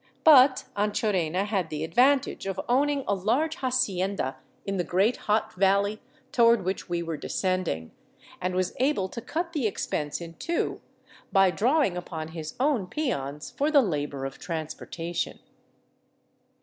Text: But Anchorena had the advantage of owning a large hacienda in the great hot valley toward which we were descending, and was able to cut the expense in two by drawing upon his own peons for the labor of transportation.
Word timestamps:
But 0.23 0.63
Anchorena 0.75 1.45
had 1.45 1.69
the 1.69 1.83
advantage 1.83 2.47
of 2.47 2.59
owning 2.67 3.03
a 3.07 3.13
large 3.13 3.57
hacienda 3.57 4.37
in 4.65 4.77
the 4.77 4.83
great 4.83 5.15
hot 5.15 5.53
valley 5.53 6.01
toward 6.31 6.65
which 6.65 6.89
we 6.89 7.03
were 7.03 7.17
descending, 7.17 7.91
and 8.41 8.55
was 8.55 8.73
able 8.79 9.09
to 9.09 9.21
cut 9.21 9.53
the 9.53 9.67
expense 9.67 10.19
in 10.19 10.33
two 10.33 10.81
by 11.31 11.51
drawing 11.51 11.97
upon 11.97 12.29
his 12.29 12.55
own 12.59 12.87
peons 12.87 13.51
for 13.51 13.69
the 13.69 13.83
labor 13.83 14.25
of 14.25 14.39
transportation. 14.39 15.37